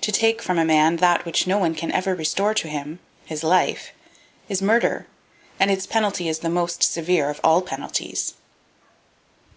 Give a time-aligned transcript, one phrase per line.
[0.00, 3.44] To take from a man that which no one ever can restore to him, his
[3.44, 3.92] life,
[4.48, 5.06] is murder;
[5.60, 8.34] and its penalty is the most severe of all penalties.